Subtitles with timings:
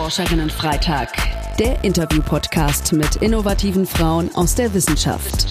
[0.00, 1.10] Forscherinnen Freitag,
[1.58, 5.46] der Interview-Podcast mit innovativen Frauen aus der Wissenschaft.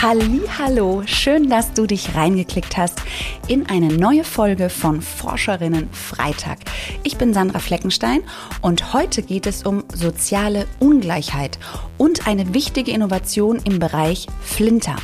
[0.00, 2.98] Hallo, schön, dass du dich reingeklickt hast
[3.46, 6.60] in eine neue Folge von Forscherinnen Freitag.
[7.02, 8.22] Ich bin Sandra Fleckenstein
[8.62, 11.58] und heute geht es um soziale Ungleichheit
[11.98, 14.96] und eine wichtige Innovation im Bereich Flinter.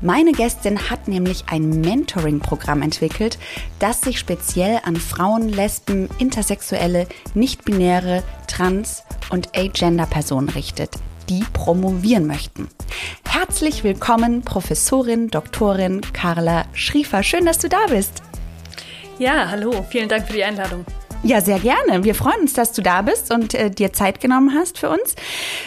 [0.00, 3.38] Meine Gästin hat nämlich ein Mentoring-Programm entwickelt,
[3.78, 10.90] das sich speziell an Frauen, Lesben, Intersexuelle, Nichtbinäre, Trans- und Agender-Personen richtet,
[11.28, 12.68] die promovieren möchten.
[13.28, 17.22] Herzlich willkommen, Professorin, Doktorin Carla Schriefer.
[17.22, 18.22] Schön, dass du da bist.
[19.18, 20.84] Ja, hallo, vielen Dank für die Einladung.
[21.22, 22.02] Ja, sehr gerne.
[22.02, 25.14] Wir freuen uns, dass du da bist und äh, dir Zeit genommen hast für uns.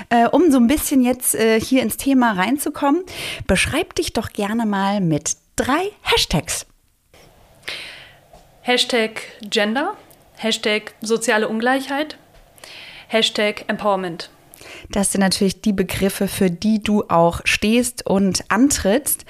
[0.10, 3.04] Äh, um so ein bisschen jetzt äh, hier ins Thema reinzukommen,
[3.46, 6.66] beschreib dich doch gerne mal mit drei Hashtags.
[8.62, 9.96] Hashtag Gender,
[10.38, 12.18] Hashtag soziale Ungleichheit,
[13.08, 14.32] Hashtag Empowerment.
[14.92, 19.26] Das sind natürlich die Begriffe, für die du auch stehst und antrittst.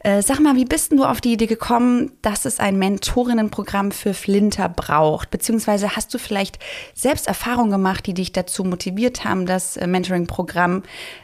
[0.00, 4.14] Äh, sag mal, wie bist du auf die Idee gekommen, dass es ein Mentorinnenprogramm für
[4.14, 5.30] Flinter braucht?
[5.30, 6.58] Beziehungsweise hast du vielleicht
[6.94, 10.82] selbst Erfahrungen gemacht, die dich dazu motiviert haben, das äh, Mentoring-Programm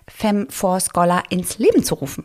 [0.08, 2.24] Fem for Scholar ins Leben zu rufen?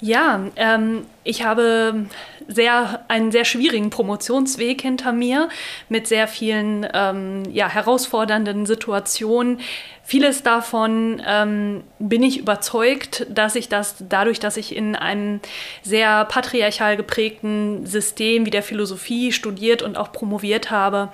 [0.00, 2.06] Ja, ähm, ich habe
[2.46, 5.48] sehr, einen sehr schwierigen Promotionsweg hinter mir
[5.88, 9.60] mit sehr vielen ähm, ja, herausfordernden Situationen,
[10.08, 15.40] Vieles davon ähm, bin ich überzeugt, dass ich das dadurch, dass ich in einem
[15.82, 21.10] sehr patriarchal geprägten System wie der Philosophie studiert und auch promoviert habe,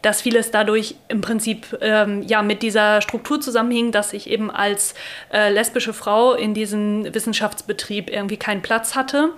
[0.00, 4.94] dass vieles dadurch im Prinzip ähm, ja mit dieser Struktur zusammenhing, dass ich eben als
[5.32, 9.30] äh, lesbische Frau in diesem Wissenschaftsbetrieb irgendwie keinen Platz hatte.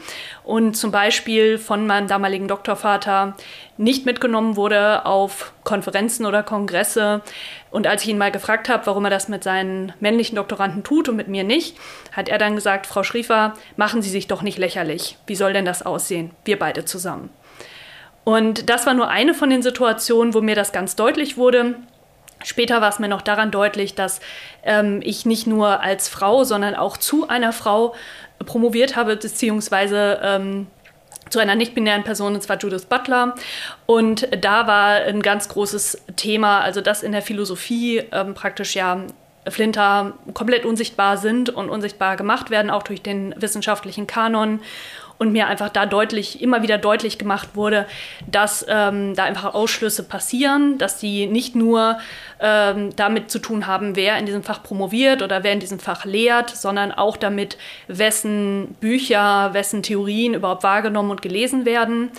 [0.44, 3.36] Und zum Beispiel von meinem damaligen Doktorvater
[3.78, 7.22] nicht mitgenommen wurde auf Konferenzen oder Kongresse.
[7.70, 11.08] Und als ich ihn mal gefragt habe, warum er das mit seinen männlichen Doktoranden tut
[11.08, 11.76] und mit mir nicht,
[12.12, 15.16] hat er dann gesagt, Frau Schriefer, machen Sie sich doch nicht lächerlich.
[15.26, 16.32] Wie soll denn das aussehen?
[16.44, 17.30] Wir beide zusammen.
[18.24, 21.76] Und das war nur eine von den Situationen, wo mir das ganz deutlich wurde.
[22.44, 24.20] Später war es mir noch daran deutlich, dass
[24.64, 27.94] ähm, ich nicht nur als Frau, sondern auch zu einer Frau
[28.44, 30.66] promoviert habe, beziehungsweise ähm,
[31.30, 33.34] zu einer nicht-binären Person, und zwar Judith Butler.
[33.86, 39.02] Und da war ein ganz großes Thema, also dass in der Philosophie ähm, praktisch ja
[39.50, 44.60] Flinter komplett unsichtbar sind und unsichtbar gemacht werden, auch durch den wissenschaftlichen Kanon
[45.18, 47.86] und mir einfach da deutlich, immer wieder deutlich gemacht wurde,
[48.26, 51.98] dass ähm, da einfach Ausschlüsse passieren, dass die nicht nur
[52.40, 56.04] ähm, damit zu tun haben, wer in diesem Fach promoviert oder wer in diesem Fach
[56.04, 57.58] lehrt, sondern auch damit,
[57.88, 62.10] wessen Bücher, wessen Theorien überhaupt wahrgenommen und gelesen werden.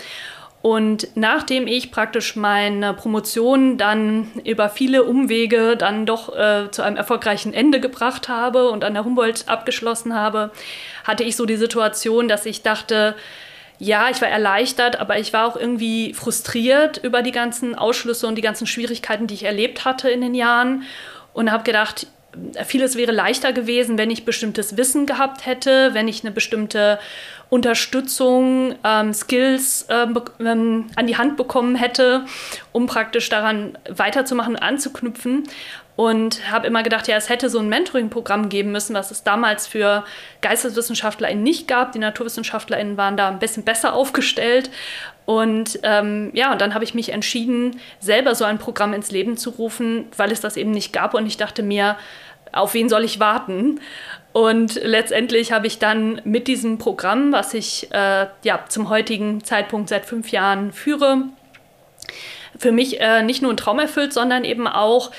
[0.61, 6.97] Und nachdem ich praktisch meine Promotion dann über viele Umwege dann doch äh, zu einem
[6.97, 10.51] erfolgreichen Ende gebracht habe und an der Humboldt abgeschlossen habe,
[11.09, 13.15] hatte ich so die Situation, dass ich dachte,
[13.79, 18.35] ja, ich war erleichtert, aber ich war auch irgendwie frustriert über die ganzen Ausschlüsse und
[18.35, 20.83] die ganzen Schwierigkeiten, die ich erlebt hatte in den Jahren
[21.33, 22.07] und habe gedacht,
[22.65, 26.99] vieles wäre leichter gewesen, wenn ich bestimmtes Wissen gehabt hätte, wenn ich eine bestimmte
[27.49, 30.05] Unterstützung, ähm, Skills äh,
[30.39, 32.25] ähm, an die Hand bekommen hätte,
[32.71, 35.45] um praktisch daran weiterzumachen, anzuknüpfen.
[35.99, 39.67] Und habe immer gedacht, ja, es hätte so ein Mentoring-Programm geben müssen, was es damals
[39.67, 40.05] für
[40.39, 41.91] GeisteswissenschaftlerInnen nicht gab.
[41.91, 44.69] Die NaturwissenschaftlerInnen waren da ein bisschen besser aufgestellt.
[45.25, 49.35] Und ähm, ja, und dann habe ich mich entschieden, selber so ein Programm ins Leben
[49.35, 51.15] zu rufen, weil es das eben nicht gab.
[51.15, 51.97] Und ich dachte mir,
[52.53, 53.81] auf wen soll ich warten?
[54.31, 59.89] Und letztendlich habe ich dann mit diesem Programm, was ich äh, ja, zum heutigen Zeitpunkt
[59.89, 61.23] seit fünf Jahren führe,
[62.57, 65.11] für mich äh, nicht nur einen Traum erfüllt, sondern eben auch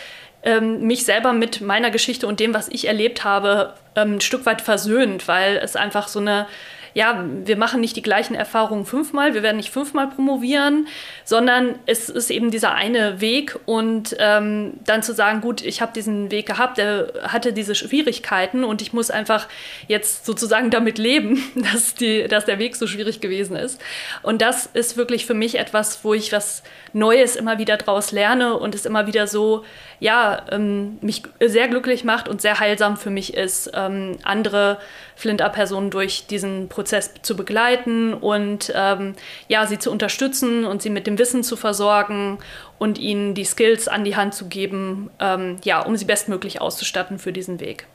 [0.42, 4.46] ähm, mich selber mit meiner Geschichte und dem, was ich erlebt habe, ähm, ein Stück
[4.46, 6.46] weit versöhnt, weil es einfach so eine
[6.94, 10.88] ja, wir machen nicht die gleichen Erfahrungen fünfmal, wir werden nicht fünfmal promovieren,
[11.24, 15.92] sondern es ist eben dieser eine Weg und ähm, dann zu sagen, gut, ich habe
[15.92, 19.48] diesen Weg gehabt, der hatte diese Schwierigkeiten und ich muss einfach
[19.88, 23.80] jetzt sozusagen damit leben, dass, die, dass der Weg so schwierig gewesen ist.
[24.22, 28.56] Und das ist wirklich für mich etwas, wo ich was Neues immer wieder draus lerne
[28.56, 29.64] und es immer wieder so,
[30.00, 34.78] ja, ähm, mich sehr glücklich macht und sehr heilsam für mich ist, ähm, andere
[35.14, 39.14] Flinter-Personen durch diesen Prozess zu begleiten und ähm,
[39.48, 42.38] ja, sie zu unterstützen und sie mit dem Wissen zu versorgen
[42.78, 47.18] und ihnen die Skills an die Hand zu geben, ähm, ja, um sie bestmöglich auszustatten
[47.18, 47.86] für diesen Weg.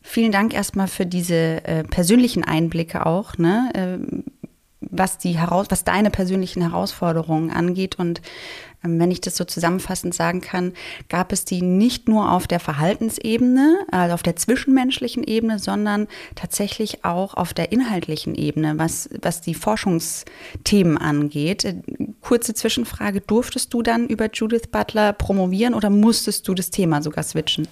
[0.00, 3.70] Vielen Dank erstmal für diese äh, persönlichen Einblicke auch, ne?
[3.74, 4.22] Äh,
[4.80, 8.26] was die heraus, was deine persönlichen Herausforderungen angeht und ähm,
[8.82, 10.72] wenn ich das so zusammenfassend sagen kann,
[11.08, 17.04] gab es die nicht nur auf der Verhaltensebene, also auf der zwischenmenschlichen Ebene, sondern tatsächlich
[17.04, 21.64] auch auf der inhaltlichen Ebene, was, was die Forschungsthemen angeht.
[21.64, 21.76] Äh,
[22.20, 27.24] kurze Zwischenfrage, durftest du dann über Judith Butler promovieren oder musstest du das Thema sogar
[27.24, 27.66] switchen?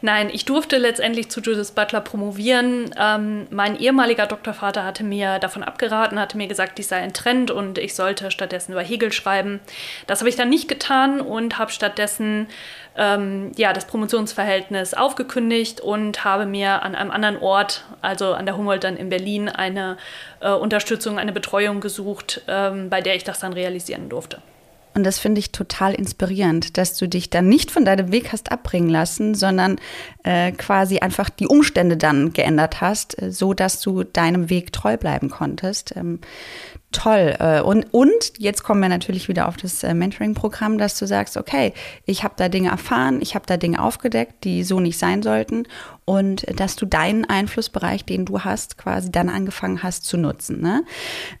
[0.00, 2.94] Nein, ich durfte letztendlich zu Judith Butler promovieren.
[2.98, 7.50] Ähm, mein ehemaliger Doktorvater hatte mir davon abgeraten, hatte mir gesagt, dies sei ein Trend
[7.50, 9.60] und ich sollte stattdessen über Hegel schreiben.
[10.06, 12.48] Das habe ich dann nicht getan und habe stattdessen
[12.96, 18.56] ähm, ja, das Promotionsverhältnis aufgekündigt und habe mir an einem anderen Ort, also an der
[18.56, 19.96] Humboldt dann in Berlin, eine
[20.40, 24.42] äh, Unterstützung, eine Betreuung gesucht, ähm, bei der ich das dann realisieren durfte.
[24.92, 28.50] Und das finde ich total inspirierend, dass du dich dann nicht von deinem Weg hast
[28.50, 29.78] abbringen lassen, sondern
[30.24, 34.96] äh, quasi einfach die Umstände dann geändert hast, äh, so dass du deinem Weg treu
[34.96, 35.94] bleiben konntest.
[35.96, 36.18] Ähm,
[36.92, 37.36] toll.
[37.38, 41.36] Äh, und, und jetzt kommen wir natürlich wieder auf das äh, Mentoring-Programm, dass du sagst,
[41.36, 41.72] okay,
[42.04, 45.66] ich habe da Dinge erfahren, ich habe da Dinge aufgedeckt, die so nicht sein sollten
[46.04, 50.60] und dass du deinen Einflussbereich, den du hast, quasi dann angefangen hast zu nutzen.
[50.60, 50.84] Ne?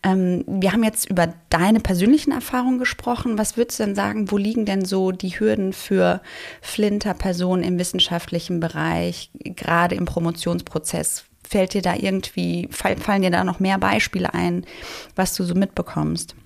[0.02, 3.36] Ähm, wir haben jetzt über deine persönlichen Erfahrungen gesprochen.
[3.36, 6.20] Was würdest du denn sagen, wo liegen denn so die Hürden für
[6.62, 11.24] Flinter-Personen im wissenschaftlichen Bereich, gerade im Promotionsprozess?
[11.50, 14.64] Fällt dir da irgendwie, fallen dir da noch mehr Beispiele ein,
[15.16, 16.36] was du so mitbekommst?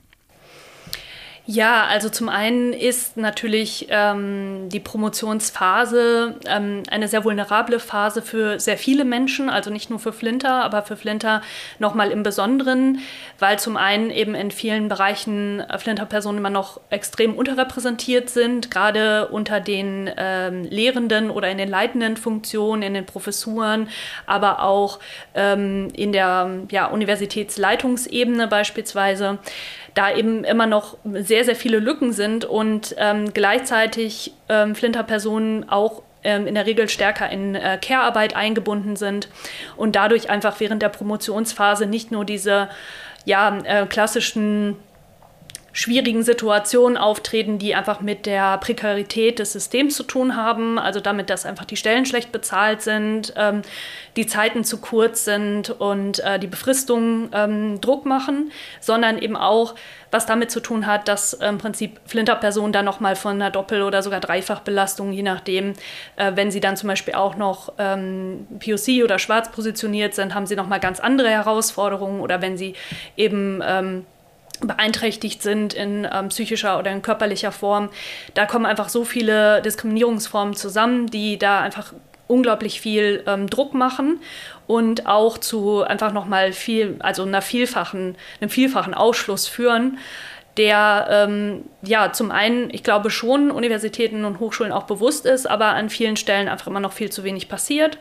[1.46, 8.58] Ja, also zum einen ist natürlich ähm, die Promotionsphase ähm, eine sehr vulnerable Phase für
[8.58, 11.43] sehr viele Menschen, also nicht nur für Flinter, aber für Flinter
[11.79, 13.00] nochmal im Besonderen,
[13.38, 19.29] weil zum einen eben in vielen Bereichen äh, Flinter-Personen immer noch extrem unterrepräsentiert sind, gerade
[19.29, 23.90] unter den ähm, Lehrenden oder in den leitenden Funktionen, in den Professuren,
[24.25, 24.99] aber auch
[25.35, 29.40] ähm, in der ja, Universitätsleitungsebene beispielsweise
[29.94, 36.02] da eben immer noch sehr, sehr viele Lücken sind und ähm, gleichzeitig ähm, Flinter-Personen auch
[36.25, 39.29] ähm, in der Regel stärker in äh, Care-Arbeit eingebunden sind
[39.76, 42.69] und dadurch einfach während der Promotionsphase nicht nur diese
[43.25, 44.76] ja, äh, klassischen
[45.75, 51.31] schwierigen Situationen auftreten, die einfach mit der Prekarität des Systems zu tun haben, also damit,
[51.31, 53.62] dass einfach die Stellen schlecht bezahlt sind, ähm,
[54.17, 59.75] die Zeiten zu kurz sind und äh, die Befristungen ähm, Druck machen, sondern eben auch,
[60.12, 64.00] was damit zu tun hat, dass im Prinzip Flinterpersonen dann nochmal von einer Doppel- oder
[64.00, 65.73] sogar Dreifachbelastung, je nachdem,
[66.15, 70.47] äh, wenn sie dann zum Beispiel auch noch ähm, POC oder schwarz positioniert sind, haben
[70.47, 72.75] sie nochmal ganz andere Herausforderungen oder wenn sie
[73.17, 74.06] eben ähm,
[74.66, 77.90] beeinträchtigt sind in ähm, psychischer oder in körperlicher Form.
[78.34, 81.93] Da kommen einfach so viele Diskriminierungsformen zusammen, die da einfach
[82.26, 84.20] unglaublich viel ähm, Druck machen
[84.66, 89.99] und auch zu einfach nochmal viel, also einer vielfachen, einem vielfachen Ausschluss führen,
[90.56, 95.66] der ähm, ja zum einen, ich glaube schon Universitäten und Hochschulen auch bewusst ist, aber
[95.66, 97.99] an vielen Stellen einfach immer noch viel zu wenig passiert.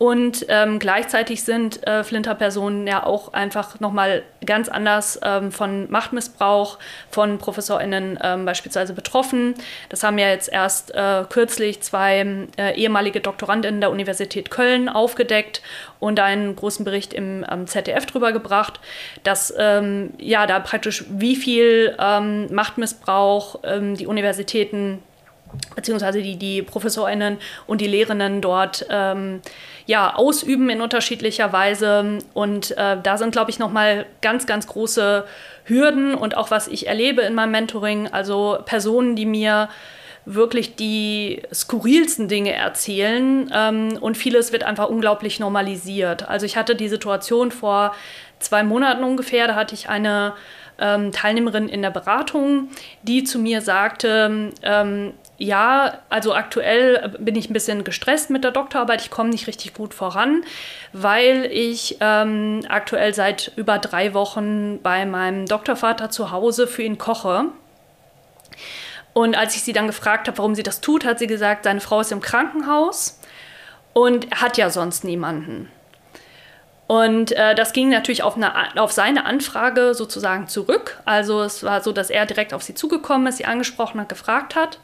[0.00, 6.78] Und ähm, gleichzeitig sind äh, Flinter-Personen ja auch einfach nochmal ganz anders ähm, von Machtmissbrauch
[7.10, 9.52] von ProfessorInnen ähm, beispielsweise betroffen.
[9.90, 15.60] Das haben ja jetzt erst äh, kürzlich zwei äh, ehemalige Doktorandinnen der Universität Köln aufgedeckt
[15.98, 18.80] und einen großen Bericht im ähm, ZDF drüber gebracht,
[19.22, 25.02] dass ähm, ja da praktisch wie viel ähm, Machtmissbrauch die Universitäten
[25.74, 29.40] beziehungsweise die, die ProfessorInnen und die Lehrenden dort ähm,
[29.86, 32.18] ja, ausüben in unterschiedlicher Weise.
[32.34, 35.24] Und äh, da sind, glaube ich, nochmal ganz, ganz große
[35.64, 39.68] Hürden und auch was ich erlebe in meinem Mentoring, also Personen, die mir
[40.26, 46.28] wirklich die skurrilsten Dinge erzählen ähm, und vieles wird einfach unglaublich normalisiert.
[46.28, 47.94] Also ich hatte die Situation vor
[48.38, 50.34] zwei Monaten ungefähr, da hatte ich eine
[50.78, 52.68] ähm, Teilnehmerin in der Beratung,
[53.02, 58.50] die zu mir sagte, ähm, ja, also aktuell bin ich ein bisschen gestresst mit der
[58.50, 59.00] Doktorarbeit.
[59.00, 60.44] Ich komme nicht richtig gut voran,
[60.92, 66.98] weil ich ähm, aktuell seit über drei Wochen bei meinem Doktorvater zu Hause für ihn
[66.98, 67.46] koche.
[69.14, 71.80] Und als ich sie dann gefragt habe, warum sie das tut, hat sie gesagt, seine
[71.80, 73.18] Frau ist im Krankenhaus
[73.94, 75.70] und hat ja sonst niemanden.
[76.86, 81.00] Und äh, das ging natürlich auf, eine, auf, seine Anfrage sozusagen zurück.
[81.06, 84.54] Also es war so, dass er direkt auf sie zugekommen ist, sie angesprochen hat, gefragt
[84.54, 84.80] hat.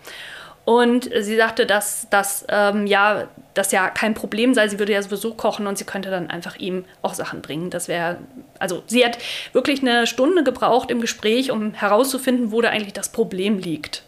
[0.67, 4.67] Und sie sagte, dass das ähm, ja, das ja kein Problem sei.
[4.67, 7.71] Sie würde ja sowieso kochen und sie könnte dann einfach ihm auch Sachen bringen.
[7.71, 8.19] Das wäre,
[8.59, 9.17] also sie hat
[9.53, 14.03] wirklich eine Stunde gebraucht im Gespräch, um herauszufinden, wo da eigentlich das Problem liegt.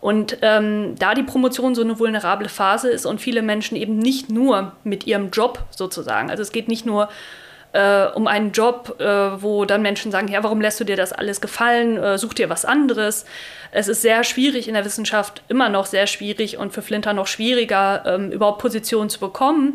[0.00, 4.30] Und ähm, da die Promotion so eine vulnerable Phase ist und viele Menschen eben nicht
[4.30, 7.08] nur mit ihrem Job sozusagen, also es geht nicht nur
[7.72, 9.04] äh, um einen Job, äh,
[9.42, 11.96] wo dann Menschen sagen, ja, warum lässt du dir das alles gefallen?
[11.96, 13.24] Äh, such dir was anderes.
[13.72, 17.26] Es ist sehr schwierig in der Wissenschaft, immer noch sehr schwierig und für Flinter noch
[17.26, 19.72] schwieriger, ähm, überhaupt Positionen zu bekommen.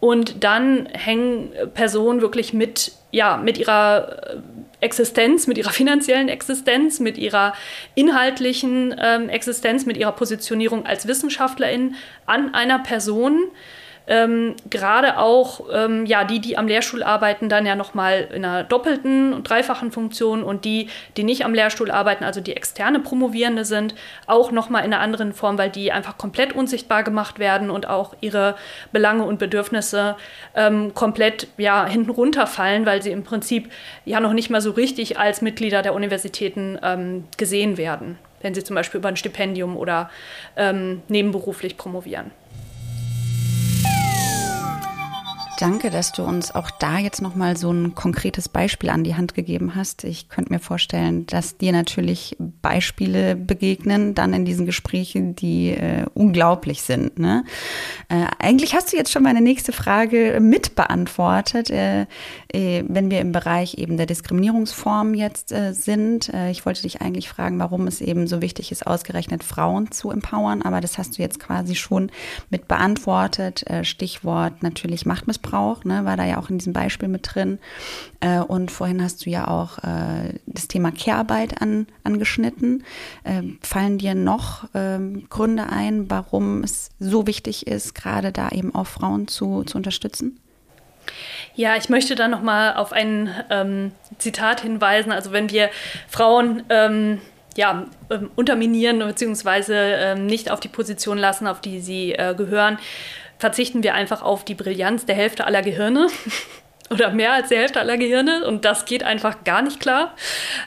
[0.00, 4.42] Und dann hängen Personen wirklich mit, ja, mit ihrer
[4.84, 7.54] Existenz, mit ihrer finanziellen Existenz, mit ihrer
[7.94, 11.94] inhaltlichen ähm, Existenz, mit ihrer Positionierung als Wissenschaftlerin
[12.26, 13.44] an einer Person,
[14.06, 18.62] ähm, gerade auch ähm, ja, die, die am Lehrstuhl arbeiten, dann ja nochmal in einer
[18.62, 23.64] doppelten und dreifachen Funktion und die, die nicht am Lehrstuhl arbeiten, also die externe Promovierende
[23.64, 23.94] sind,
[24.26, 28.14] auch nochmal in einer anderen Form, weil die einfach komplett unsichtbar gemacht werden und auch
[28.20, 28.56] ihre
[28.92, 30.16] Belange und Bedürfnisse
[30.54, 33.70] ähm, komplett ja, hinten runterfallen, weil sie im Prinzip
[34.04, 38.64] ja noch nicht mal so richtig als Mitglieder der Universitäten ähm, gesehen werden, wenn sie
[38.64, 40.10] zum Beispiel über ein Stipendium oder
[40.56, 42.30] ähm, nebenberuflich promovieren.
[45.58, 49.34] Danke, dass du uns auch da jetzt nochmal so ein konkretes Beispiel an die Hand
[49.34, 50.02] gegeben hast.
[50.02, 56.06] Ich könnte mir vorstellen, dass dir natürlich Beispiele begegnen, dann in diesen Gesprächen, die äh,
[56.12, 57.20] unglaublich sind.
[57.20, 57.44] Ne?
[58.08, 62.06] Äh, eigentlich hast du jetzt schon meine nächste Frage mit beantwortet, äh,
[62.52, 66.34] äh wenn wir im Bereich eben der Diskriminierungsform jetzt äh, sind.
[66.34, 70.10] Äh, ich wollte dich eigentlich fragen, warum es eben so wichtig ist, ausgerechnet Frauen zu
[70.10, 72.10] empowern, aber das hast du jetzt quasi schon
[72.50, 73.64] mit beantwortet.
[73.82, 77.58] Stichwort natürlich Machtmissbrauch Missbrauch, ne, war da ja auch in diesem Beispiel mit drin.
[78.20, 82.84] Äh, und vorhin hast du ja auch äh, das Thema Care-Arbeit an, angeschnitten.
[83.24, 88.74] Äh, fallen dir noch ähm, Gründe ein, warum es so wichtig ist, gerade da eben
[88.74, 90.40] auch Frauen zu, zu unterstützen?
[91.54, 95.12] Ja, ich möchte da nochmal auf ein ähm, Zitat hinweisen.
[95.12, 95.68] Also wenn wir
[96.08, 97.20] Frauen ähm,
[97.56, 99.72] ja, ähm, unterminieren bzw.
[99.72, 102.78] Ähm, nicht auf die Position lassen, auf die sie äh, gehören,
[103.38, 106.08] verzichten wir einfach auf die Brillanz der Hälfte aller Gehirne.
[106.90, 110.14] oder mehr als die Hälfte aller Gehirne und das geht einfach gar nicht klar.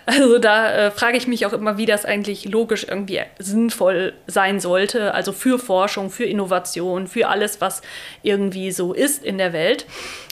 [0.05, 4.59] Also da äh, frage ich mich auch immer, wie das eigentlich logisch irgendwie sinnvoll sein
[4.59, 5.13] sollte.
[5.13, 7.81] Also für Forschung, für Innovation, für alles, was
[8.23, 9.85] irgendwie so ist in der Welt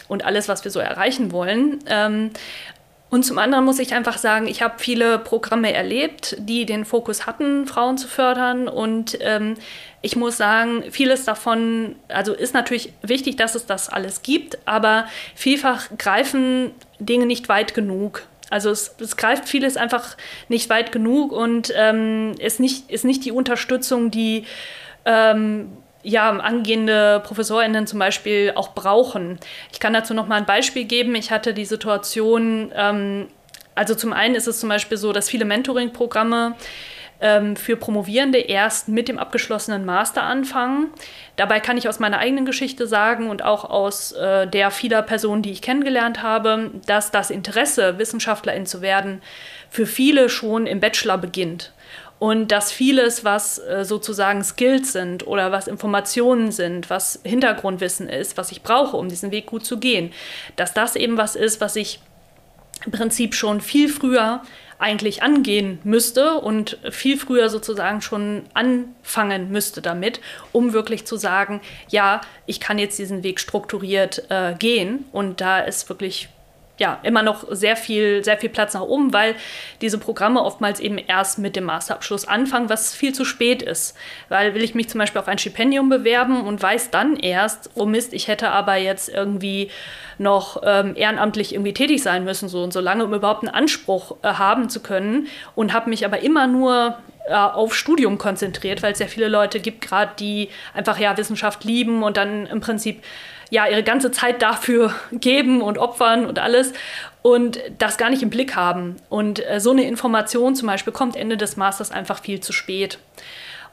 [0.07, 1.79] und alles, was wir so erreichen wollen.
[1.87, 2.31] Ähm,
[3.09, 7.25] und zum anderen muss ich einfach sagen, ich habe viele Programme erlebt, die den Fokus
[7.25, 8.67] hatten, Frauen zu fördern.
[8.67, 9.55] Und ähm,
[10.01, 15.07] ich muss sagen, vieles davon, also ist natürlich wichtig, dass es das alles gibt, aber
[15.35, 18.23] vielfach greifen Dinge nicht weit genug.
[18.49, 20.17] Also es, es greift vieles einfach
[20.49, 24.45] nicht weit genug und ähm, ist, nicht, ist nicht die Unterstützung, die
[25.05, 29.39] ähm, ja, angehende ProfessorInnen zum Beispiel auch brauchen.
[29.71, 31.15] Ich kann dazu noch mal ein Beispiel geben.
[31.15, 33.27] Ich hatte die Situation, ähm,
[33.73, 36.55] also zum einen ist es zum Beispiel so, dass viele Mentoring-Programme
[37.21, 40.91] ähm, für Promovierende erst mit dem abgeschlossenen Master anfangen.
[41.37, 45.41] Dabei kann ich aus meiner eigenen Geschichte sagen und auch aus äh, der vieler Personen,
[45.41, 49.23] die ich kennengelernt habe, dass das Interesse, Wissenschaftlerin zu werden,
[49.71, 51.73] für viele schon im Bachelor beginnt.
[52.17, 58.37] Und dass vieles, was äh, sozusagen Skills sind oder was Informationen sind, was Hintergrundwissen ist,
[58.37, 60.13] was ich brauche, um diesen Weg gut zu gehen,
[60.55, 61.99] dass das eben was ist, was ich
[62.85, 64.41] im Prinzip schon viel früher
[64.77, 70.19] eigentlich angehen müsste und viel früher sozusagen schon anfangen müsste damit,
[70.51, 75.05] um wirklich zu sagen, ja, ich kann jetzt diesen Weg strukturiert äh, gehen.
[75.11, 76.29] Und da ist wirklich
[76.77, 79.35] ja, immer noch sehr viel, sehr viel Platz nach oben, weil
[79.81, 83.95] diese Programme oftmals eben erst mit dem Masterabschluss anfangen, was viel zu spät ist.
[84.27, 87.85] Weil will ich mich zum Beispiel auf ein Stipendium bewerben und weiß dann erst, oh
[87.85, 89.71] Mist, ich hätte aber jetzt irgendwie
[90.17, 94.17] noch ähm, ehrenamtlich irgendwie tätig sein müssen, so und so lange, um überhaupt einen Anspruch
[94.21, 98.93] äh, haben zu können und habe mich aber immer nur äh, auf Studium konzentriert, weil
[98.93, 103.01] es ja viele Leute gibt, gerade die einfach ja Wissenschaft lieben und dann im Prinzip
[103.49, 106.73] ja ihre ganze Zeit dafür geben und opfern und alles
[107.21, 108.97] und das gar nicht im Blick haben.
[109.09, 112.99] Und äh, so eine Information zum Beispiel kommt Ende des Masters einfach viel zu spät.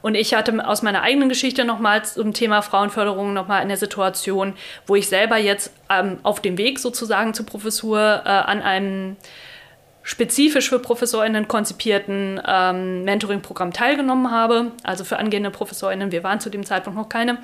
[0.01, 4.53] Und ich hatte aus meiner eigenen Geschichte nochmal zum Thema Frauenförderung nochmal eine Situation,
[4.85, 9.15] wo ich selber jetzt ähm, auf dem Weg sozusagen zur Professur äh, an einem
[10.03, 16.49] spezifisch für ProfessorInnen konzipierten ähm, Mentoring-Programm teilgenommen habe, also für angehende ProfessorInnen, wir waren zu
[16.49, 17.37] dem Zeitpunkt noch keine.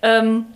[0.00, 0.46] Ähm,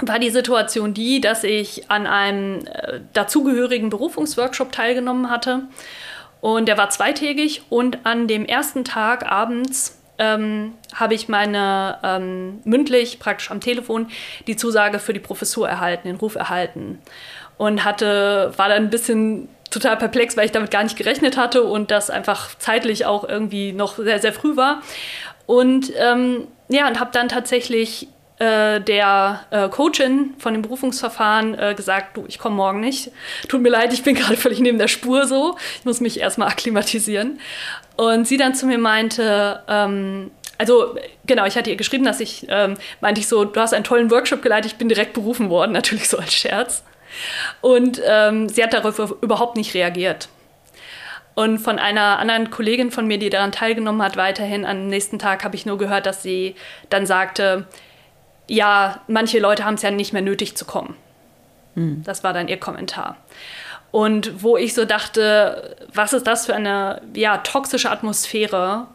[0.00, 5.62] war die Situation die, dass ich an einem äh, dazugehörigen Berufungsworkshop teilgenommen hatte.
[6.40, 12.60] Und der war zweitägig und an dem ersten Tag abends ähm, habe ich meine ähm,
[12.64, 14.08] mündlich, praktisch am Telefon,
[14.46, 17.00] die Zusage für die Professur erhalten, den Ruf erhalten.
[17.56, 21.64] Und hatte, war dann ein bisschen total perplex, weil ich damit gar nicht gerechnet hatte
[21.64, 24.82] und das einfach zeitlich auch irgendwie noch sehr, sehr früh war.
[25.46, 31.74] Und ähm, ja, und habe dann tatsächlich äh, der äh, Coachin von dem Berufungsverfahren äh,
[31.76, 33.12] gesagt, du, ich komme morgen nicht.
[33.48, 35.56] Tut mir leid, ich bin gerade völlig neben der Spur so.
[35.78, 37.38] Ich muss mich erstmal akklimatisieren.
[37.96, 42.46] Und sie dann zu mir meinte, ähm, also genau, ich hatte ihr geschrieben, dass ich,
[42.48, 45.72] ähm, meinte ich so, du hast einen tollen Workshop geleitet, ich bin direkt berufen worden,
[45.72, 46.82] natürlich so als Scherz.
[47.60, 50.28] Und ähm, sie hat darauf überhaupt nicht reagiert.
[51.36, 55.44] Und von einer anderen Kollegin von mir, die daran teilgenommen hat, weiterhin am nächsten Tag
[55.44, 56.54] habe ich nur gehört, dass sie
[56.90, 57.66] dann sagte,
[58.48, 60.96] ja, manche Leute haben es ja nicht mehr nötig zu kommen.
[61.74, 62.02] Mhm.
[62.04, 63.16] Das war dann ihr Kommentar.
[63.90, 68.88] Und wo ich so dachte, was ist das für eine ja, toxische Atmosphäre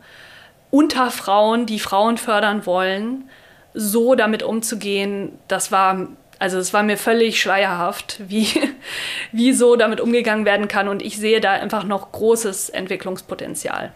[0.71, 3.29] unter Frauen, die Frauen fördern wollen,
[3.73, 8.47] so damit umzugehen, das war, also es war mir völlig schleierhaft, wie,
[9.31, 10.87] wie so damit umgegangen werden kann.
[10.87, 13.93] Und ich sehe da einfach noch großes Entwicklungspotenzial.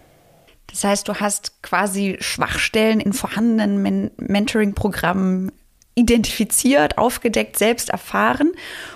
[0.68, 5.52] Das heißt, du hast quasi Schwachstellen in vorhandenen Men Mentoring-Programmen
[5.96, 8.52] identifiziert, aufgedeckt, selbst erfahren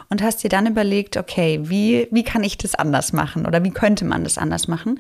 [0.09, 3.69] und hast dir dann überlegt, okay, wie, wie kann ich das anders machen oder wie
[3.69, 5.00] könnte man das anders machen?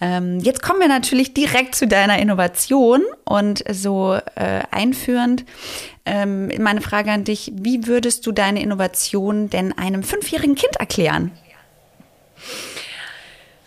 [0.00, 5.44] Ähm, jetzt kommen wir natürlich direkt zu deiner Innovation und so äh, einführend.
[6.06, 11.32] Ähm, meine Frage an dich, wie würdest du deine Innovation denn einem fünfjährigen Kind erklären?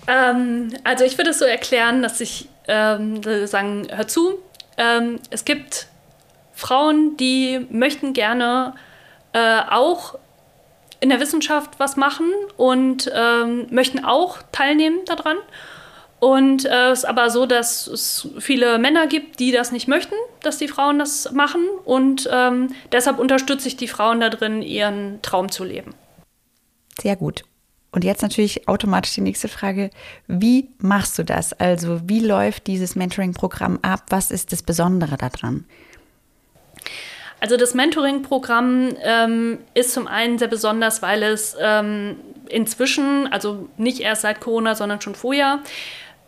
[0.09, 4.39] Ähm, also ich würde es so erklären, dass ich ähm, sagen, hör zu,
[4.77, 5.87] ähm, es gibt
[6.53, 8.73] Frauen, die möchten gerne
[9.33, 10.15] äh, auch
[10.99, 15.37] in der Wissenschaft was machen und ähm, möchten auch teilnehmen daran.
[16.19, 20.15] Und äh, es ist aber so, dass es viele Männer gibt, die das nicht möchten,
[20.41, 21.61] dass die Frauen das machen.
[21.85, 25.93] Und ähm, deshalb unterstütze ich die Frauen da drin, ihren Traum zu leben.
[26.99, 27.43] Sehr gut.
[27.91, 29.89] Und jetzt natürlich automatisch die nächste Frage.
[30.27, 31.53] Wie machst du das?
[31.53, 34.03] Also wie läuft dieses Mentoring-Programm ab?
[34.09, 35.65] Was ist das Besondere daran?
[37.39, 42.17] Also das Mentoring-Programm ähm, ist zum einen sehr besonders, weil es ähm,
[42.49, 45.59] inzwischen, also nicht erst seit Corona, sondern schon vorher,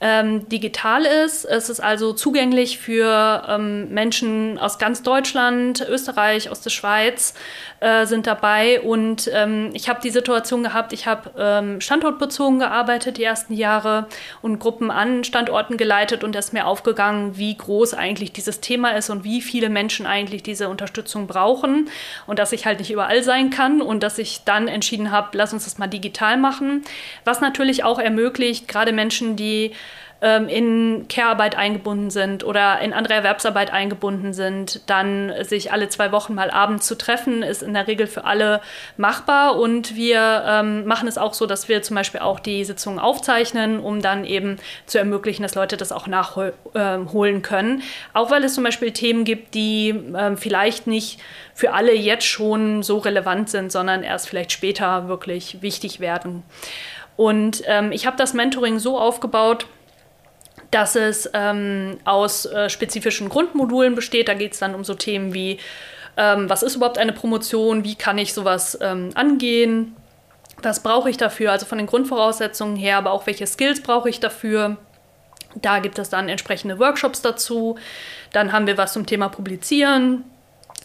[0.01, 1.45] ähm, digital ist.
[1.45, 7.35] Es ist also zugänglich für ähm, Menschen aus ganz Deutschland, Österreich, aus der Schweiz
[7.81, 8.81] äh, sind dabei.
[8.81, 14.07] Und ähm, ich habe die Situation gehabt, ich habe ähm, standortbezogen gearbeitet die ersten Jahre
[14.41, 18.91] und Gruppen an Standorten geleitet und es ist mir aufgegangen, wie groß eigentlich dieses Thema
[18.91, 21.89] ist und wie viele Menschen eigentlich diese Unterstützung brauchen
[22.25, 25.53] und dass ich halt nicht überall sein kann und dass ich dann entschieden habe, lass
[25.53, 26.83] uns das mal digital machen.
[27.23, 29.73] Was natürlich auch ermöglicht, gerade Menschen, die
[30.21, 36.11] ähm, in Care-Arbeit eingebunden sind oder in andere Erwerbsarbeit eingebunden sind, dann sich alle zwei
[36.11, 38.61] Wochen mal abends zu treffen, ist in der Regel für alle
[38.97, 39.57] machbar.
[39.57, 43.79] Und wir ähm, machen es auch so, dass wir zum Beispiel auch die Sitzungen aufzeichnen,
[43.79, 47.81] um dann eben zu ermöglichen, dass Leute das auch nachholen ähm, können.
[48.13, 51.19] Auch weil es zum Beispiel Themen gibt, die ähm, vielleicht nicht
[51.55, 56.43] für alle jetzt schon so relevant sind, sondern erst vielleicht später wirklich wichtig werden.
[57.17, 59.67] Und ähm, ich habe das Mentoring so aufgebaut,
[60.71, 64.27] dass es ähm, aus äh, spezifischen Grundmodulen besteht.
[64.29, 65.59] Da geht es dann um so Themen wie,
[66.17, 69.95] ähm, was ist überhaupt eine Promotion, wie kann ich sowas ähm, angehen,
[70.63, 74.19] was brauche ich dafür, also von den Grundvoraussetzungen her, aber auch welche Skills brauche ich
[74.19, 74.77] dafür.
[75.55, 77.77] Da gibt es dann entsprechende Workshops dazu.
[78.31, 80.23] Dann haben wir was zum Thema Publizieren.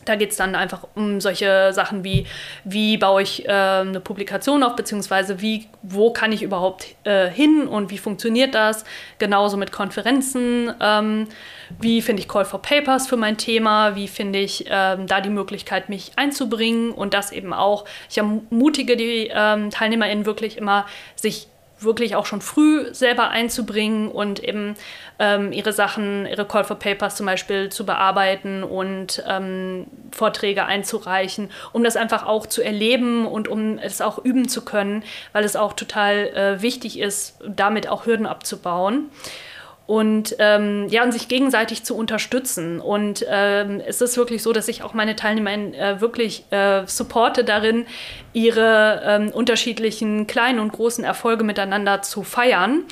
[0.06, 2.26] Da geht es dann einfach um solche Sachen wie,
[2.64, 7.68] wie baue ich äh, eine Publikation auf, beziehungsweise wie, wo kann ich überhaupt äh, hin
[7.68, 8.84] und wie funktioniert das?
[9.18, 10.72] Genauso mit Konferenzen.
[10.80, 11.28] Ähm,
[11.78, 13.96] wie finde ich Call for Papers für mein Thema?
[13.96, 16.92] Wie finde ich ähm, da die Möglichkeit, mich einzubringen?
[16.92, 22.40] Und das eben auch, ich ermutige die ähm, TeilnehmerInnen wirklich immer, sich wirklich auch schon
[22.40, 24.74] früh selber einzubringen und eben
[25.18, 31.50] ähm, ihre Sachen, ihre Call for Papers zum Beispiel zu bearbeiten und ähm, Vorträge einzureichen,
[31.72, 35.56] um das einfach auch zu erleben und um es auch üben zu können, weil es
[35.56, 39.10] auch total äh, wichtig ist, damit auch Hürden abzubauen
[39.86, 42.80] und ähm, ja, und sich gegenseitig zu unterstützen.
[42.80, 47.44] Und ähm, es ist wirklich so, dass ich auch meine Teilnehmer äh, wirklich äh, supporte
[47.44, 47.86] darin,
[48.32, 52.82] ihre ähm, unterschiedlichen kleinen und großen Erfolge miteinander zu feiern.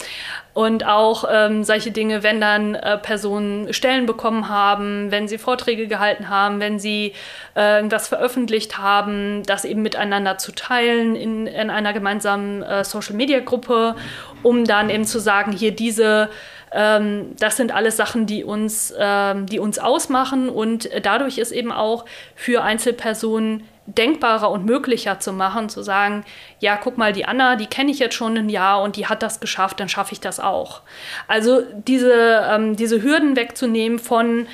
[0.53, 5.89] Und auch ähm, solche Dinge, wenn dann äh, Personen Stellen bekommen haben, wenn sie Vorträge
[5.89, 7.13] gehalten haben, wenn sie
[7.57, 13.97] äh, irgendwas veröffentlicht haben, das eben miteinander zu teilen in, in einer gemeinsamen äh, Social-Media-Gruppe,
[14.45, 16.31] um dann eben zu sagen, hier diese
[16.75, 21.73] ähm, das sind alles Sachen, die uns, ähm, die uns ausmachen und dadurch ist eben
[21.73, 26.25] auch für Einzelpersonen denkbarer und möglicher zu machen, zu sagen,
[26.59, 29.23] ja, guck mal, die Anna, die kenne ich jetzt schon ein Jahr und die hat
[29.23, 30.81] das geschafft, dann schaffe ich das auch.
[31.29, 34.47] Also diese, ähm, diese Hürden wegzunehmen von,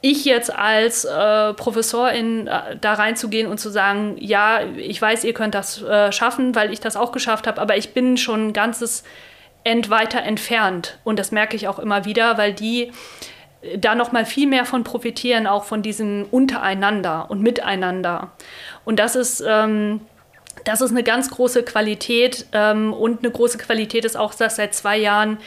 [0.00, 5.34] ich jetzt als äh, Professorin äh, da reinzugehen und zu sagen, ja, ich weiß, ihr
[5.34, 8.52] könnt das äh, schaffen, weil ich das auch geschafft habe, aber ich bin schon ein
[8.52, 9.04] ganzes
[9.66, 10.98] End weiter entfernt.
[11.02, 12.92] Und das merke ich auch immer wieder, weil die
[13.78, 18.30] da noch mal viel mehr von profitieren, auch von diesem Untereinander und Miteinander.
[18.84, 20.02] Und das ist ähm,
[20.64, 24.74] das ist eine ganz große Qualität ähm, und eine große Qualität ist auch, dass seit
[24.74, 25.38] zwei Jahren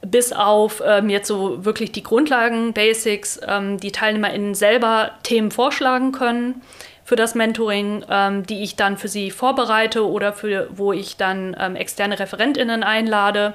[0.00, 6.12] bis auf ähm, jetzt so wirklich die Grundlagen, Basics, ähm, die TeilnehmerInnen selber Themen vorschlagen
[6.12, 6.62] können
[7.06, 11.56] für das Mentoring, ähm, die ich dann für sie vorbereite oder für, wo ich dann
[11.58, 13.54] ähm, externe ReferentInnen einlade,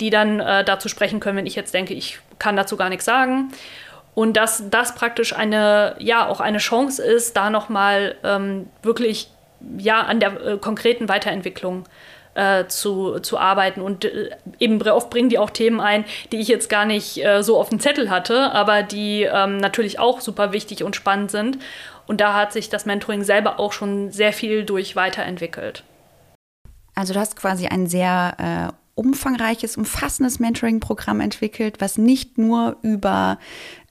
[0.00, 3.06] die dann äh, dazu sprechen können, wenn ich jetzt denke, ich kann dazu gar nichts
[3.06, 3.52] sagen.
[4.14, 9.30] Und dass das praktisch eine, ja, auch eine Chance ist, da nochmal ähm, wirklich
[9.78, 11.86] ja, an der äh, konkreten Weiterentwicklung
[12.34, 13.80] äh, zu, zu arbeiten.
[13.80, 17.42] Und äh, eben oft bringen die auch Themen ein, die ich jetzt gar nicht äh,
[17.42, 21.58] so auf dem Zettel hatte, aber die ähm, natürlich auch super wichtig und spannend sind.
[22.10, 25.84] Und da hat sich das Mentoring selber auch schon sehr viel durch weiterentwickelt.
[26.96, 33.38] Also du hast quasi ein sehr äh, umfangreiches, umfassendes Mentoring-Programm entwickelt, was nicht nur über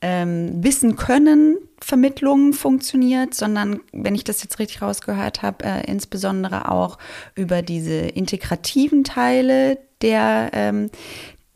[0.02, 6.70] ähm, Wissen können Vermittlung funktioniert, sondern wenn ich das jetzt richtig rausgehört habe, äh, insbesondere
[6.70, 6.98] auch
[7.36, 10.92] über diese integrativen Teile der, ähm,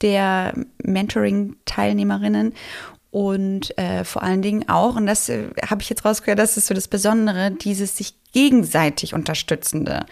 [0.02, 2.54] der Mentoring-Teilnehmerinnen
[3.14, 6.66] und äh, vor allen Dingen auch, und das äh, habe ich jetzt rausgehört, das ist
[6.66, 10.08] so das Besondere, dieses sich gegenseitig unterstützende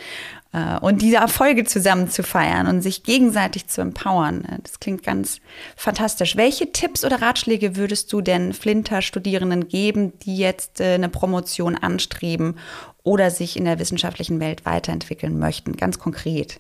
[0.54, 4.46] äh, und diese Erfolge zusammen zu feiern und sich gegenseitig zu empowern.
[4.46, 5.40] Äh, das klingt ganz
[5.76, 6.36] fantastisch.
[6.36, 12.60] Welche Tipps oder Ratschläge würdest du denn Flinter-Studierenden geben, die jetzt äh, eine Promotion anstreben
[13.02, 15.76] oder sich in der wissenschaftlichen Welt weiterentwickeln möchten?
[15.76, 16.60] Ganz konkret.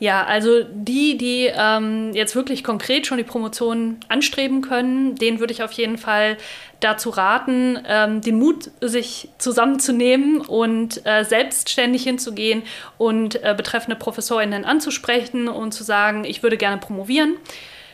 [0.00, 5.52] Ja, also die, die ähm, jetzt wirklich konkret schon die Promotion anstreben können, denen würde
[5.52, 6.38] ich auf jeden Fall
[6.80, 12.62] dazu raten, ähm, den Mut, sich zusammenzunehmen und äh, selbstständig hinzugehen
[12.96, 17.36] und äh, betreffende ProfessorInnen anzusprechen und zu sagen, ich würde gerne promovieren.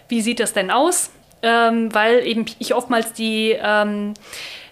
[0.09, 1.11] Wie sieht das denn aus?
[1.43, 4.15] Ähm, weil eben ich oftmals die ähm,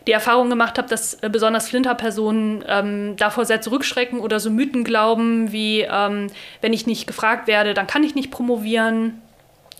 [0.06, 4.84] die Erfahrung gemacht habe, dass äh, besonders Flinter-Personen ähm, davor sehr zurückschrecken oder so Mythen
[4.84, 6.28] glauben, wie ähm,
[6.60, 9.20] wenn ich nicht gefragt werde, dann kann ich nicht promovieren.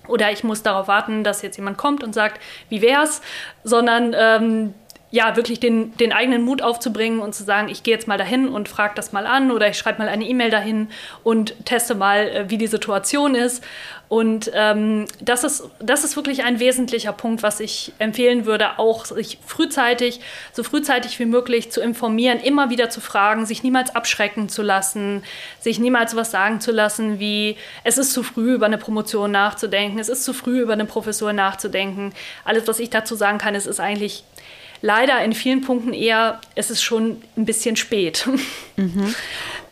[0.07, 3.23] Oder ich muss darauf warten, dass jetzt jemand kommt und sagt, wie wär's,
[3.63, 4.75] sondern ähm,
[5.15, 8.49] ja, wirklich den, den eigenen Mut aufzubringen und zu sagen, ich gehe jetzt mal dahin
[8.49, 10.89] und frage das mal an oder ich schreibe mal eine E-Mail dahin
[11.23, 13.63] und teste mal, äh, wie die Situation ist.
[14.09, 19.05] Und ähm, das, ist, das ist wirklich ein wesentlicher Punkt, was ich empfehlen würde, auch
[19.05, 20.21] sich frühzeitig,
[20.53, 25.23] so frühzeitig wie möglich zu informieren, immer wieder zu fragen, sich niemals abschrecken zu lassen,
[25.61, 30.01] sich niemals was sagen zu lassen, wie es ist zu früh über eine Promotion nachzudenken,
[30.01, 32.13] es ist zu früh über eine Professur nachzudenken.
[32.45, 34.25] Alles, was ich dazu sagen kann, es ist eigentlich
[34.83, 38.29] leider in vielen Punkten eher, es ist schon ein bisschen spät.
[38.77, 39.15] Mhm.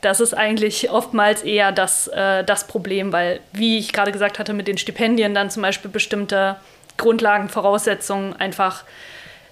[0.00, 4.52] Das ist eigentlich oftmals eher das, äh, das Problem, weil, wie ich gerade gesagt hatte,
[4.52, 6.54] mit den Stipendien dann zum Beispiel bestimmte
[6.98, 8.84] Grundlagen, Voraussetzungen einfach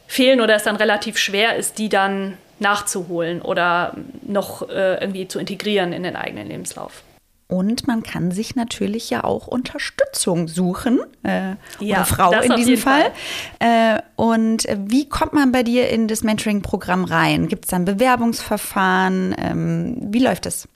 [0.07, 5.41] fehlen oder es dann relativ schwer ist, die dann nachzuholen oder noch äh, irgendwie zu
[5.41, 7.03] integrieren in den eigenen Lebenslauf.
[7.51, 12.77] Und man kann sich natürlich ja auch Unterstützung suchen, äh, ja, oder Frau in diesem
[12.77, 13.11] Fall.
[13.59, 13.97] Fall.
[13.97, 17.49] Äh, und wie kommt man bei dir in das Mentoring-Programm rein?
[17.49, 19.35] Gibt es da ein Bewerbungsverfahren?
[19.37, 20.69] Ähm, wie läuft es?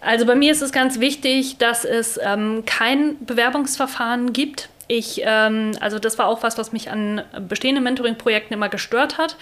[0.00, 4.70] Also bei mir ist es ganz wichtig, dass es ähm, kein Bewerbungsverfahren gibt.
[4.86, 9.36] Ich, ähm, also das war auch was, was mich an bestehenden Mentoring-Projekten immer gestört hat,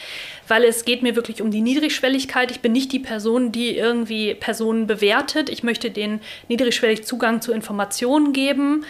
[0.47, 2.51] weil es geht mir wirklich um die Niedrigschwelligkeit.
[2.51, 5.49] Ich bin nicht die Person, die irgendwie Personen bewertet.
[5.49, 8.85] Ich möchte denen niedrigschwellig Zugang zu Informationen geben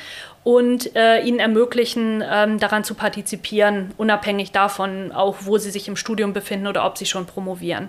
[0.44, 5.96] und äh, ihnen ermöglichen, ähm, daran zu partizipieren, unabhängig davon auch, wo sie sich im
[5.96, 7.88] Studium befinden oder ob sie schon promovieren.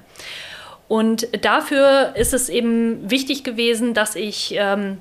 [0.88, 5.00] Und dafür ist es eben wichtig gewesen, dass ich ähm,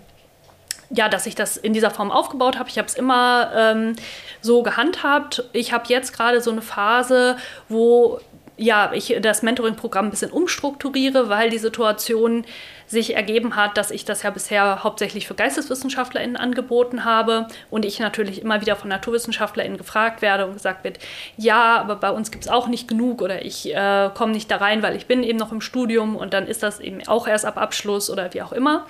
[0.94, 2.68] ja, dass ich das in dieser Form aufgebaut habe.
[2.68, 3.96] Ich habe es immer ähm,
[4.40, 5.44] so gehandhabt.
[5.52, 7.36] Ich habe jetzt gerade so eine Phase,
[7.68, 8.20] wo
[8.58, 12.44] ja, ich das Mentoring-Programm ein bisschen umstrukturiere, weil die Situation
[12.86, 17.98] sich ergeben hat, dass ich das ja bisher hauptsächlich für GeisteswissenschaftlerInnen angeboten habe und ich
[17.98, 20.98] natürlich immer wieder von NaturwissenschaftlerInnen gefragt werde und gesagt wird,
[21.38, 24.56] ja, aber bei uns gibt es auch nicht genug oder ich äh, komme nicht da
[24.56, 27.46] rein, weil ich bin eben noch im Studium und dann ist das eben auch erst
[27.46, 28.86] ab Abschluss oder wie auch immer.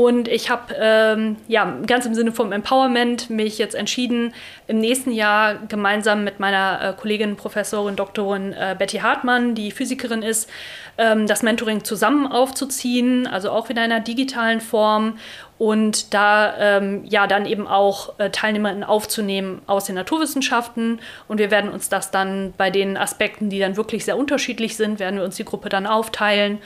[0.00, 4.32] Und ich habe ähm, ja ganz im Sinne vom Empowerment mich jetzt entschieden,
[4.66, 10.22] im nächsten Jahr gemeinsam mit meiner äh, Kollegin Professorin Doktorin äh, Betty Hartmann, die Physikerin
[10.22, 10.48] ist,
[10.96, 15.18] ähm, das Mentoring zusammen aufzuziehen, also auch wieder in einer digitalen Form
[15.58, 21.00] und da ähm, ja dann eben auch äh, Teilnehmerinnen aufzunehmen aus den Naturwissenschaften.
[21.28, 24.98] Und wir werden uns das dann bei den Aspekten, die dann wirklich sehr unterschiedlich sind,
[24.98, 26.60] werden wir uns die Gruppe dann aufteilen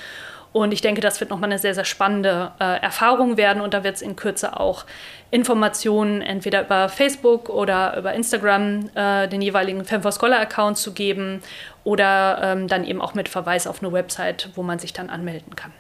[0.55, 3.61] und ich denke, das wird nochmal eine sehr, sehr spannende äh, Erfahrung werden.
[3.61, 4.85] Und da wird es in Kürze auch
[5.33, 10.93] Informationen entweder über Facebook oder über Instagram äh, den jeweiligen Fem for Scholar Account zu
[10.93, 11.43] geben
[11.83, 15.57] oder ähm, dann eben auch mit Verweis auf eine Website, wo man sich dann anmelden
[15.57, 15.73] kann.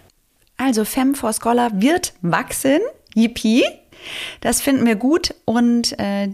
[0.56, 2.80] Also Fem for Scholar wird wachsen.
[3.14, 3.62] Yippie!
[4.40, 6.30] Das finden wir gut und äh,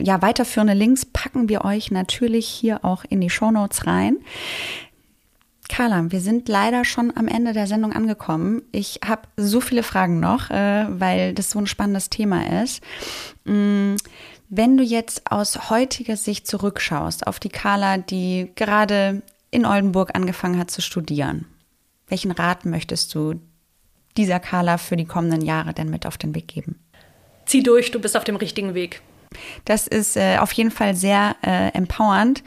[0.00, 4.16] ja, weiterführende Links packen wir euch natürlich hier auch in die Show Notes rein.
[5.74, 8.62] Carla, wir sind leider schon am Ende der Sendung angekommen.
[8.70, 12.80] Ich habe so viele Fragen noch, äh, weil das so ein spannendes Thema ist.
[13.44, 13.96] Mm,
[14.48, 20.60] wenn du jetzt aus heutiger Sicht zurückschaust auf die Carla, die gerade in Oldenburg angefangen
[20.60, 21.46] hat zu studieren,
[22.06, 23.40] welchen Rat möchtest du
[24.16, 26.78] dieser Carla für die kommenden Jahre denn mit auf den Weg geben?
[27.46, 29.02] Zieh durch, du bist auf dem richtigen Weg.
[29.64, 32.44] Das ist äh, auf jeden Fall sehr äh, empowernd.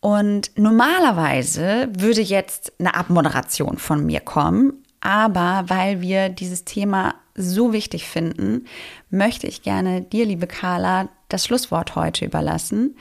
[0.00, 7.72] Und normalerweise würde jetzt eine Abmoderation von mir kommen, aber weil wir dieses Thema so
[7.72, 8.64] wichtig finden,
[9.10, 12.96] möchte ich gerne dir, liebe Carla, das Schlusswort heute überlassen.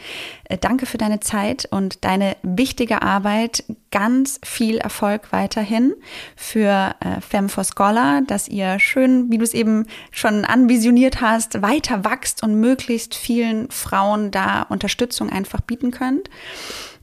[0.45, 3.63] Äh, danke für deine Zeit und deine wichtige Arbeit.
[3.91, 5.93] Ganz viel Erfolg weiterhin
[6.35, 11.61] für äh, Femme for Scholar, dass ihr schön, wie du es eben schon anvisioniert hast,
[11.61, 16.29] weiter wachst und möglichst vielen Frauen da Unterstützung einfach bieten könnt.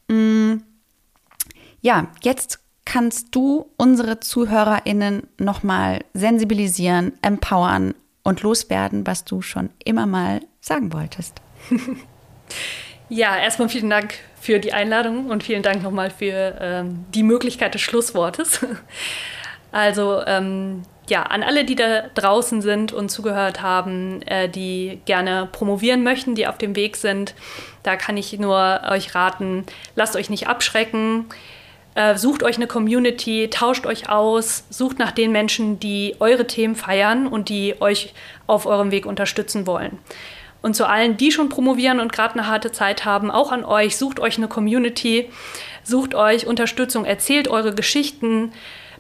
[0.08, 0.56] Mm,
[1.80, 10.06] ja, jetzt kannst du unsere ZuhörerInnen nochmal sensibilisieren, empowern und loswerden, was du schon immer
[10.06, 11.40] mal sagen wolltest.
[13.11, 17.74] Ja, erstmal vielen Dank für die Einladung und vielen Dank nochmal für ähm, die Möglichkeit
[17.74, 18.61] des Schlusswortes.
[19.72, 25.48] Also ähm, ja, an alle, die da draußen sind und zugehört haben, äh, die gerne
[25.50, 27.35] promovieren möchten, die auf dem Weg sind,
[27.83, 31.27] da kann ich nur euch raten, lasst euch nicht abschrecken.
[31.96, 36.77] Äh, sucht euch eine Community, tauscht euch aus, sucht nach den Menschen, die eure Themen
[36.77, 38.14] feiern und die euch
[38.46, 39.98] auf eurem Weg unterstützen wollen.
[40.64, 43.98] Und zu allen, die schon promovieren und gerade eine harte Zeit haben, auch an euch,
[43.98, 45.29] sucht euch eine Community,
[45.83, 48.50] sucht euch Unterstützung, erzählt eure Geschichten,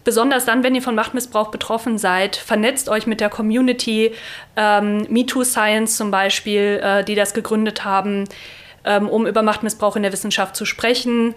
[0.04, 4.12] besonders dann, wenn ihr von Machtmissbrauch betroffen seid, vernetzt euch mit der Community,
[4.56, 8.24] ähm, MeToo Science zum Beispiel, äh, die das gegründet haben,
[8.84, 11.34] ähm, um über Machtmissbrauch in der Wissenschaft zu sprechen.